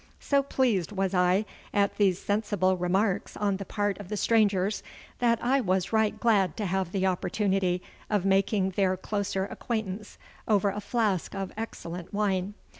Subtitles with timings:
[0.19, 1.45] So pleased was I
[1.75, 4.81] at these sensible remarks on the part of the strangers,
[5.19, 10.17] that I was right glad to have the opportunity of making their closer acquaintance
[10.47, 12.55] over a flask of excellent wine.